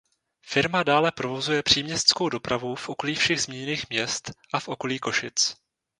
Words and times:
Firma 0.41 0.83
dále 0.83 1.11
provozuje 1.11 1.63
příměstskou 1.63 2.29
dopravu 2.29 2.75
v 2.75 2.89
okolí 2.89 3.15
všech 3.15 3.41
zmíněných 3.41 3.89
měst 3.89 4.31
a 4.53 4.59
v 4.59 4.67
okolí 4.67 4.99
Košic. 4.99 5.55